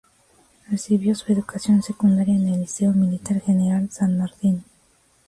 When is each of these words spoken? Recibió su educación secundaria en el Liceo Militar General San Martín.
Recibió 0.71 1.13
su 1.13 1.31
educación 1.31 1.83
secundaria 1.83 2.33
en 2.33 2.47
el 2.47 2.61
Liceo 2.61 2.91
Militar 2.91 3.39
General 3.39 3.87
San 3.91 4.17
Martín. 4.17 4.63